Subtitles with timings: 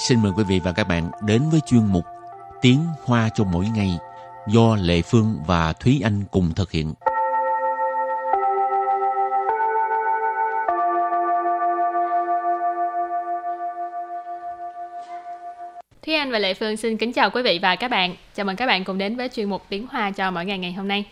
[0.00, 2.04] xin mời quý vị và các bạn đến với chuyên mục
[2.62, 3.98] Tiếng Hoa cho mỗi ngày
[4.48, 6.94] do Lệ Phương và Thúy Anh cùng thực hiện.
[16.06, 18.14] Thúy Anh và Lệ Phương xin kính chào quý vị và các bạn.
[18.34, 20.72] Chào mừng các bạn cùng đến với chuyên mục Tiếng Hoa cho mỗi ngày ngày
[20.72, 21.04] hôm nay.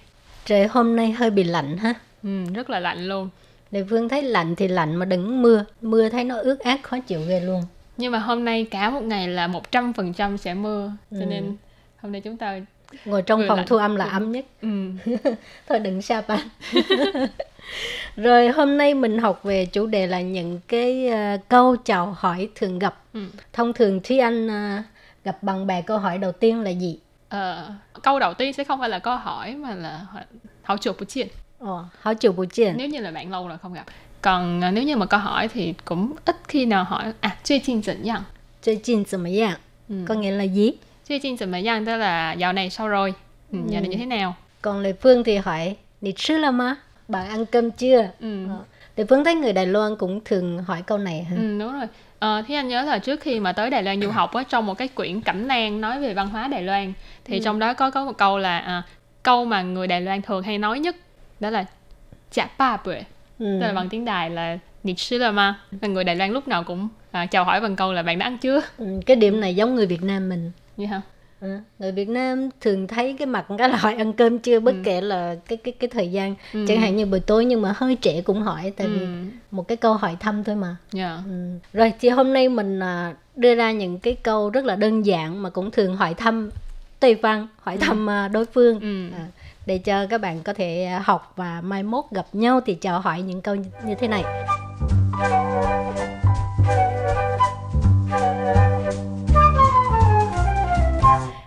[0.44, 1.94] Trời hôm nay hơi bị lạnh ha.
[2.22, 3.28] Ừ, rất là lạnh luôn.
[3.70, 5.64] Lệ Phương thấy lạnh thì lạnh mà đừng mưa.
[5.80, 7.62] Mưa thấy nó ướt át khó chịu ghê luôn.
[7.98, 10.92] Nhưng mà hôm nay cả một ngày là 100% sẽ mưa.
[11.10, 11.24] Cho Ừ.
[11.26, 11.56] nên
[12.02, 12.60] hôm nay chúng ta
[13.04, 14.44] Ngồi trong phòng lạnh, thu âm là vừa- ấm nhất.
[14.62, 14.68] ừ,
[15.68, 16.48] Thôi đừng xa ban.
[18.16, 22.48] Rồi hôm nay mình học về chủ đề là những cái ờ, câu chào hỏi
[22.54, 22.94] thường gặp.
[23.12, 23.20] ừ.
[23.52, 24.82] Thông thường Thúy Anh ờ,
[25.24, 26.98] gặp bạn bè câu hỏi đầu tiên là gì?
[27.28, 27.70] Ờ,
[28.02, 30.06] câu đầu tiên sẽ không phải là câu hỏi mà là
[30.62, 32.72] hỏi- chuột bù chiên Ồ, hỏi chiều buổi chiều.
[32.76, 33.84] nếu như là bạn lâu rồi không gặp
[34.21, 38.23] còn à, nếu như mà câu hỏi thì cũng ít khi nào hỏi à最近怎样
[38.61, 39.57] 最近怎么样?
[39.89, 39.95] ừ.
[40.07, 40.73] Có nghĩa là gì?
[41.03, 43.13] 最近怎么样 tức là dạo này sao rồi
[43.51, 46.75] ừ, dạo này như thế nào Còn Lệ Phương thì hỏi, Nị sư là má?
[47.07, 48.01] Bạn ăn cơm chưa?
[48.19, 48.47] ừ.
[48.49, 48.63] Ờ.
[48.95, 51.35] Lệ Phương thấy người Đài Loan cũng thường hỏi câu này ha.
[51.35, 51.87] Ừ, đúng rồi.
[52.19, 54.65] Ờ, thì anh nhớ là trước khi mà tới Đài Loan du học á, trong
[54.65, 56.93] một cái quyển cẩm nang nói về văn hóa Đài Loan
[57.25, 58.83] thì trong đó có có một câu là à,
[59.23, 60.95] câu mà người Đài Loan thường hay nói nhất
[61.39, 61.65] đó là
[62.31, 63.01] chả ba bưởi
[63.38, 63.44] Ừ.
[63.60, 64.58] tức là bằng tiếng Đài là
[65.10, 68.02] là ma là người Đài Loan lúc nào cũng à, chào hỏi bằng câu là
[68.02, 71.00] bạn đã ăn chưa Ừ, cái điểm này giống người Việt Nam mình như hả
[71.40, 74.72] Ừ, người Việt Nam thường thấy cái mặt cái là hỏi ăn cơm chưa bất
[74.74, 74.80] Ừ.
[74.84, 76.64] kể là cái cái cái thời gian Ừ.
[76.68, 79.06] chẳng hạn như buổi tối nhưng mà hơi trễ cũng hỏi tại vì ừ.
[79.50, 81.18] một cái câu hỏi thăm thôi mà yeah.
[81.26, 81.30] ừ.
[81.72, 85.42] rồi thì hôm nay mình à, đưa ra những cái câu rất là đơn giản
[85.42, 86.50] mà cũng thường hỏi thăm
[87.00, 89.16] Tây Văn hỏi thăm à, đối phương Ừ.
[89.18, 89.26] À,
[89.68, 93.00] để cho các bạn có thể à, học và mai mốt gặp nhau thì chào
[93.00, 94.24] hỏi những câu như thế này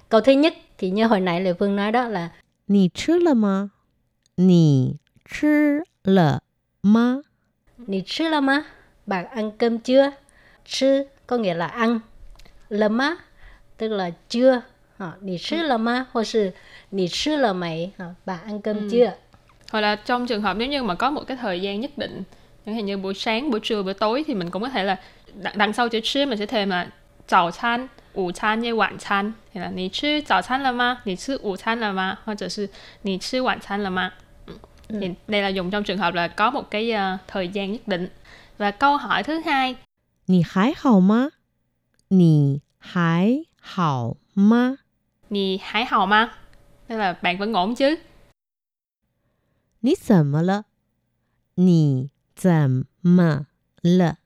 [0.09, 2.29] câu thứ nhất thì như hồi nãy Lê Phương nói đó là
[2.67, 3.67] Nì chứ lơ mà?
[4.37, 4.93] Nì
[5.41, 6.39] chứ lơ
[6.83, 7.15] mà?
[7.77, 8.63] Nì chứ lơ mà?
[9.05, 10.11] Bạn ăn cơm chưa?
[10.65, 11.99] Chứ có nghĩa là ăn.
[12.69, 13.15] Lơ mà?
[13.77, 14.61] Tức là chưa
[15.00, 16.50] Ờ, Nì sư là má Hoặc là
[16.90, 19.12] nì sư là mày Ờ, Bạn ăn cơm chưa?
[19.72, 22.22] hoặc là trong trường hợp nếu như mà có một cái thời gian nhất định
[22.66, 24.96] chẳng hạn như buổi sáng buổi trưa buổi tối thì mình cũng có thể là
[25.34, 26.88] đằng, đằng sau chữ chứ mình sẽ thêm là
[27.28, 32.68] chào餐午餐với 晚餐 thì là 你吃早餐了吗你吃午餐了吗或者是
[33.02, 34.10] 你吃晚餐了吗
[34.88, 34.98] Ừ.
[35.00, 37.88] thì đây là dùng trong trường hợp là có một cái ờ, thời gian nhất
[37.88, 38.08] định
[38.58, 39.76] và câu hỏi thứ hai
[40.26, 41.30] 你还好吗？
[42.08, 44.76] 你还好吗？
[45.30, 46.30] 你还好吗
[46.88, 47.96] tức là bạn vẫn ổn chứ
[49.80, 50.64] 你怎么了？
[51.54, 53.42] 你怎么
[53.82, 54.16] 了？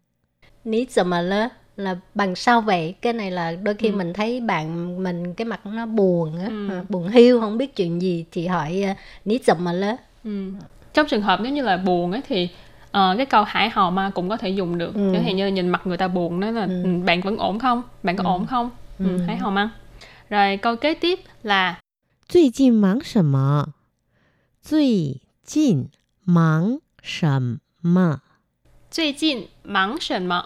[0.65, 2.95] Ní giờ mà lơ là bằng sao vậy?
[3.03, 3.97] Cái này là đôi khi Ừ.
[3.97, 6.69] mình thấy bạn mình cái mặt nó buồn á, Ừ.
[6.71, 8.95] ờ, buồn hiu không biết chuyện gì thì hỏi ờ,
[9.25, 9.97] ní giờ mà lơ.
[10.25, 10.53] Ừ.
[10.95, 12.49] Trong trường hợp nếu như là buồn ấy thì
[12.91, 14.95] ờ, cái câu hải hò ma cũng có thể dùng được.
[14.95, 15.11] Ừ.
[15.15, 16.83] Chẳng hạn như nhìn mặt người ta buồn đó là Ừ.
[16.85, 16.91] ừ.
[17.05, 17.83] bạn vẫn ổn không?
[18.03, 18.29] Bạn có Ừ.
[18.29, 18.71] ổn không?
[18.99, 19.05] Ừ.
[19.05, 19.25] Ừ.
[19.27, 19.71] Hải hò ma.
[20.29, 21.79] Rồi câu kế tiếp là
[22.29, 23.75] 最近忙什么？
[24.63, 25.89] 最近
[26.25, 28.21] 忙什么？
[28.91, 30.45] 最近忙什么?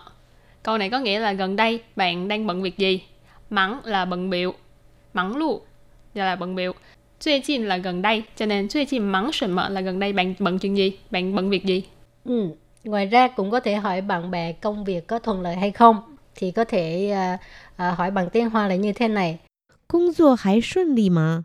[0.62, 3.02] Câu này có nghĩa là gần đây bạn đang bận việc gì?
[3.50, 4.54] Mắng là bận biệu.
[5.12, 5.60] Mắng lu
[6.14, 6.72] là bận biệu.
[7.20, 10.98] 最近 là gần đây, cho nên 最近忙什么 là gần đây bạn bận chuyện gì?
[11.10, 11.82] Bạn bận việc gì?
[12.24, 12.48] Ừ.
[12.84, 16.16] Ngoài ra cũng có thể hỏi bạn bè công việc có thuận lợi hay không
[16.34, 17.36] thì có thể ờ,
[17.76, 19.38] ờ, hỏi bằng tiếng Hoa là như thế này.
[19.88, 21.44] 工作还顺利吗？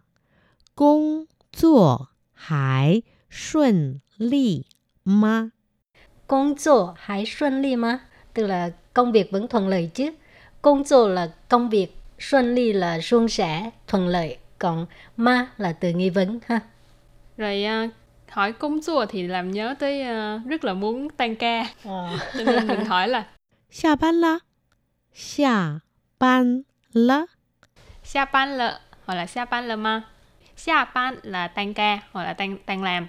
[0.76, 4.66] 工作还顺利
[5.04, 5.52] 吗？
[6.28, 8.02] Công作还顺利吗?
[8.34, 10.12] Tức là công việc vẫn thuận lợi chứ.
[10.62, 14.38] Công作 là công việc, xuân ly là suôn sẻ, thuận lợi.
[14.60, 14.86] Còn
[15.18, 16.60] ma là từ nghi vấn ha.
[17.38, 17.90] Rồi à,
[18.30, 21.66] hỏi công chùa thì làm nhớ tới à, rất là muốn tan ca.
[21.84, 22.18] Ờ.
[22.38, 23.28] Cho nên mình hỏi là
[23.72, 24.20] 下班
[26.94, 27.28] 啦，
[28.04, 28.58] 下班了。
[28.58, 30.02] xa ban lợ hoặc là xa ban lợ ma.
[30.58, 33.08] Xa ban là tan ca hoặc là tan tan làm.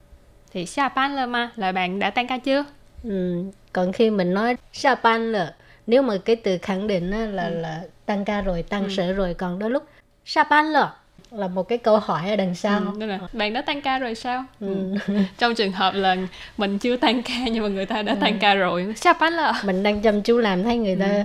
[0.53, 2.65] Thì xa ban lợ ma là bạn đã tan ca chưa?
[3.05, 3.45] Ừ.
[3.73, 5.55] Còn khi mình nói sa ban là
[5.87, 8.89] nếu mà cái từ khẳng định á, là là tăng ca rồi, tăng Ừ.
[8.97, 9.35] sở rồi.
[9.35, 9.89] Còn đôi lúc
[10.25, 10.93] sa ban là
[11.31, 12.81] là một cái câu hỏi ở đằng sau.
[12.81, 14.45] Ừ, nên là bạn đã tan ca rồi sao?
[14.61, 14.95] Ừ.
[15.39, 16.17] Trong trường hợp là
[16.57, 18.95] mình chưa tan ca nhưng mà người ta đã tan ca rồi.
[18.97, 19.53] Xa ban lợ.
[19.65, 21.25] mình đang chăm chú làm thấy người ta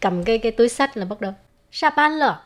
[0.00, 1.32] cầm cái cái túi sách là bắt đầu
[1.72, 2.38] sa ban là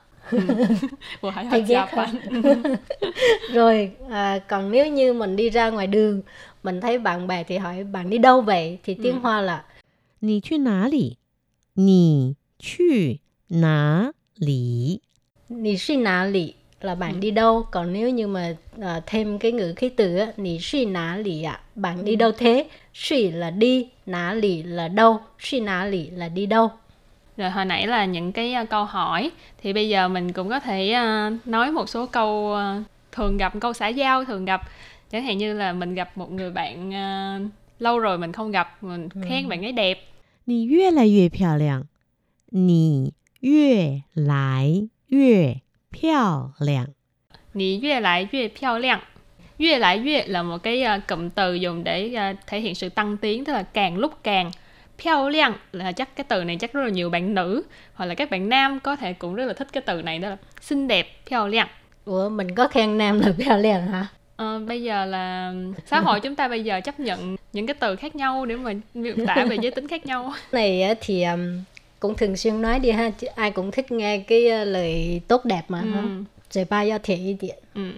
[1.50, 1.86] thầy ghét
[3.54, 6.22] rồi à, còn nếu như mình đi ra ngoài đường
[6.64, 8.78] mình thấy bạn bè thì hỏi bạn đi đâu vậy?
[8.84, 9.64] Thì tiếng hoa là
[10.22, 11.16] nì chu ná lì?
[11.76, 12.84] Nì chu
[13.50, 15.00] ná lì?
[15.50, 17.66] Nì chu ná lì là bạn đi đâu?
[17.72, 21.44] Còn nếu như mà à, thêm cái ngữ khí từ á nì suy ná lì
[21.44, 22.68] ạ bạn đi đâu thế?
[22.94, 25.20] Suy là đi ná lì là đâu?
[25.40, 26.72] Suy ná lì là đi đâu?
[27.37, 29.31] Rồi hồi nãy là những cái à, câu hỏi
[29.63, 32.83] thì bây giờ mình cũng có thể à, nói một số câu à,
[33.13, 34.63] thường gặp câu xã giao thường gặp
[35.11, 37.41] chẳng hạn như là mình gặp một người bạn à,
[37.79, 40.05] lâu rồi mình không gặp mình khen bạn ấy đẹp
[40.47, 41.87] 你越来越漂亮，
[42.51, 46.87] 你越来越漂亮。
[47.53, 49.01] Nì越来越漂亮
[49.59, 53.53] 越来越là một cái à, cụm từ dùng để à, thể hiện sự tăng tiến tức
[53.53, 54.51] là càng lúc càng
[54.98, 57.64] Piao liang là chắc cái từ này chắc rất là nhiều bạn nữ
[57.94, 60.30] hoặc là các bạn nam có thể cũng rất là thích cái từ này đó
[60.30, 61.68] là xinh đẹp piao liang.
[62.06, 64.08] Ủa mình có khen nam là piao liang hả?
[64.36, 65.54] Ờ, bây giờ là
[65.86, 68.74] xã hội chúng ta bây giờ chấp nhận những cái từ khác nhau để mà
[68.94, 70.34] miêu tả về giới tính khác nhau.
[70.52, 71.26] này thì
[72.00, 75.82] cũng thường xuyên nói đi ha, ai cũng thích nghe cái lời tốt đẹp mà.
[75.82, 76.24] Ừ.
[76.52, 77.58] Rồi ba do thể đi điện.
[77.76, 77.92] Ừ.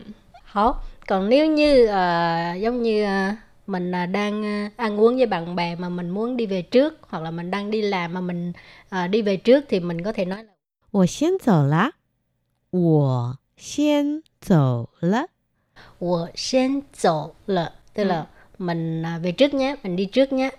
[0.43, 0.75] Hảo.
[1.07, 3.33] Còn nếu như uh, giống như uh,
[3.66, 6.98] mình là đang ờ, ăn uống với bạn bè mà mình muốn đi về trước
[7.02, 8.52] hoặc là mình đang đi làm mà mình
[8.88, 10.52] ờ, đi về trước thì mình có thể nói là
[10.92, 11.92] 我先走了，
[12.70, 15.28] 我先走了。
[15.98, 18.26] 我先走了 tức là
[18.58, 20.50] mình à, về trước nhé, mình đi trước nhé.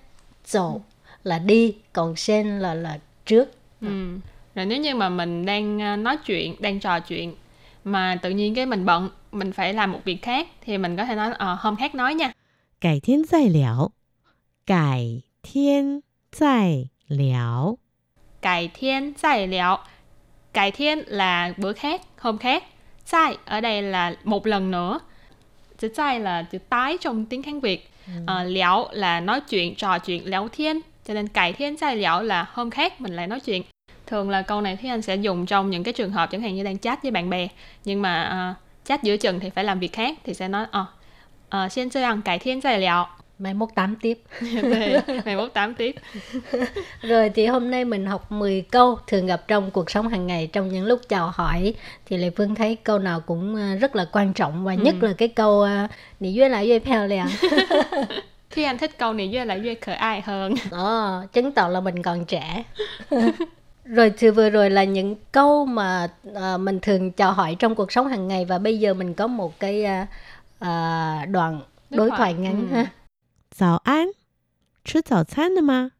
[0.45, 0.79] Dỗ
[1.23, 3.51] là đi, còn sen là là trước.
[3.81, 4.17] Ừ.
[4.55, 7.35] Rồi nếu như mà mình đang à, nói chuyện, đang trò chuyện
[7.83, 11.05] mà tự nhiên cái mình bận, mình phải làm một việc khác thì mình có
[11.05, 12.31] thể nói ờ hôm khác nói nha.
[12.79, 13.91] 改天再聊，
[14.65, 16.01] 改天
[16.31, 17.77] 再聊。
[18.41, 19.77] Cải thiên zài liệu.
[20.53, 22.63] Cải thiên là bữa khác, hôm khác.
[23.09, 24.99] Zài ở đây là một lần nữa.
[25.77, 27.89] Chữ zài là chữ tái trong tiếng Hán Việt.
[28.25, 30.79] Ờ, liệu là nói chuyện, trò chuyện, léo thiên.
[31.05, 33.63] Cho nên cải thiên zài liệu là hôm khác mình lại nói chuyện.
[34.07, 36.55] Thường là câu này Thúy Anh sẽ dùng trong những cái trường hợp chẳng hạn
[36.55, 37.47] như đang chat với bạn bè.
[37.85, 38.53] Nhưng mà ờ,
[38.85, 40.87] chat giữa chừng thì phải làm việc khác thì sẽ nói ờ uh,
[41.70, 43.06] xin chơi ăn cải thiên zài liệu.
[43.38, 44.22] Mai mốt tám tiếp.
[45.24, 45.94] Ngày mốt tám tiếp.
[47.02, 50.46] Rồi thì hôm nay mình học 10 câu thường gặp trong cuộc sống hàng ngày
[50.52, 51.74] trong những lúc chào hỏi
[52.06, 55.12] thì Lê Phương thấy câu nào cũng ờ, rất là quan trọng và nhất là
[55.18, 55.90] cái câu uh,
[56.20, 57.28] Nị duyên lại duyên 漂亮.
[58.50, 60.54] Thúy Anh thích câu này với lại với khởi ai hơn.
[60.70, 62.64] Đó, chứng tỏ là mình còn trẻ.
[63.84, 67.92] rồi thì vừa rồi là những câu mà ờ, mình thường chào hỏi trong cuộc
[67.92, 70.06] sống hàng ngày và bây giờ mình có một cái ờ,
[70.59, 72.17] ờ, đoạn Đối đối thoại.
[72.17, 72.75] thoại ngắn Ừ.
[72.75, 72.91] ha.
[73.51, 74.07] 早安，
[74.83, 75.91] 吃早餐了吗？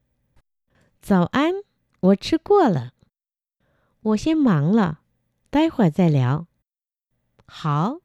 [1.01, 1.63] 早安，
[2.00, 2.94] 我吃过了。
[4.04, 5.00] 我先忙了，
[5.50, 6.48] 待会儿再聊。
[7.45, 7.98] 好，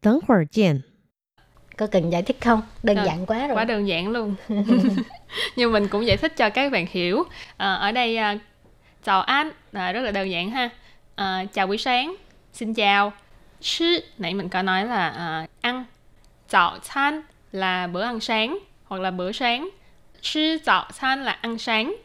[0.00, 0.82] 等会儿见。
[1.76, 2.62] Có cần giải thích không?
[2.82, 3.56] Đơn Rồi, giản quá rồi.
[3.56, 4.34] Quá đơn giản luôn.
[5.56, 7.24] Nhưng mình cũng giải thích cho các bạn hiểu.
[7.56, 8.38] Ờ, ở đây à,
[9.04, 10.70] chào anh là rất là đơn giản ha.
[11.14, 12.16] Ờ, chào buổi sáng,
[12.52, 13.12] xin chào.
[13.65, 15.85] chứ nãy mình có nói là à, ăn.
[16.49, 17.21] Chào chan
[17.51, 19.69] là bữa ăn sáng hoặc là bữa sáng.
[20.21, 21.95] Chứ chào chan là ăn sáng.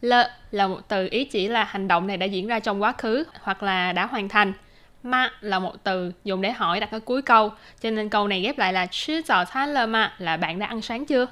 [0.00, 2.92] Lợ là một từ ý chỉ là hành động này đã diễn ra trong quá
[2.98, 4.52] khứ hoặc là đã hoàn thành.
[5.02, 8.40] Ma là một từ dùng để hỏi đặt ở cuối câu cho nên câu này
[8.40, 11.26] ghép lại là chứ chào chan lợ ma là bạn đã ăn sáng chưa?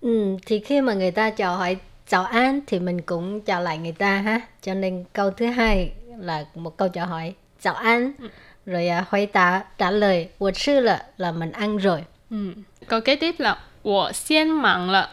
[0.00, 1.76] Ừ, thì khi mà người ta chào hỏi
[2.08, 4.40] chào an thì mình cũng chào lại người ta ha.
[4.62, 8.12] Cho nên câu thứ hai là một câu chào hỏi chào an.
[8.18, 8.28] Ừ
[8.66, 12.04] rồi à, hồi tá trả lời tôi chứ là là mình ăn rồi.
[12.30, 12.52] Ừ.
[12.86, 15.10] câu kế tiếp là tôi xiên mặn là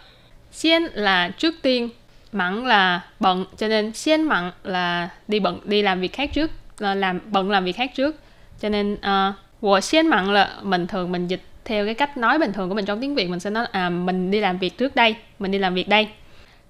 [0.52, 1.90] xiên là trước tiên
[2.32, 6.52] mặn là bận cho nên xiên mặn là đi bận đi làm việc khác trước
[6.80, 8.16] là làm bận làm việc khác trước.
[8.60, 12.18] Cho nên à, tôi uh, xiên mặn là mình thường mình dịch theo cái cách
[12.18, 14.58] nói bình thường của mình trong tiếng Việt mình sẽ nói à mình đi làm
[14.58, 16.08] việc trước đây mình đi làm việc đây.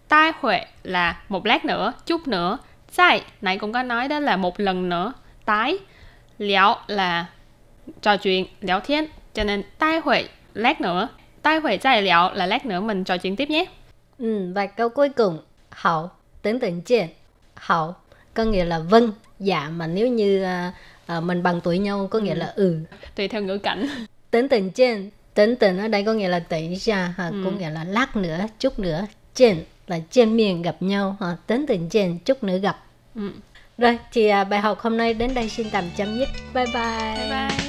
[0.08, 2.58] Tai huệ là một lát nữa chút nữa.
[2.92, 5.14] Sai nãy cũng có nói đó là một lần nữa.
[5.46, 5.78] Tái
[6.38, 7.26] liao là
[8.02, 11.08] trò chuyện liao thiên cho nên tai huệ lát nữa
[11.42, 15.10] tai huệ zai liao là lát nữa mình trò chuyện tiếp nhé。Ừ, và câu cuối
[15.10, 15.40] cùng.
[15.70, 16.10] Hậu
[16.42, 17.08] tính tình trên.
[17.56, 17.96] Hậu
[18.34, 19.12] có nghĩa là vâng.
[19.40, 20.74] Dạ mà nếu như à,
[21.06, 22.80] à, mình bằng tuổi nhau có nghĩa là ừ.
[23.16, 23.88] Tùy theo ngữ cảnh.
[24.32, 25.10] Tính tình trên.
[25.34, 28.40] Tính tình ở đây có nghĩa là tỉnh ra ha, có nghĩa là lát nữa
[28.60, 29.06] chút nữa.
[29.36, 31.38] Trên là trên miền gặp nhau ha.
[31.48, 32.84] tính tình trên chút nữa gặp.
[33.16, 33.30] Ừ
[33.78, 36.30] rồi thì à, bài học hôm nay đến đây xin tạm chấm dứt.
[36.54, 37.67] Bye bye, bye bye.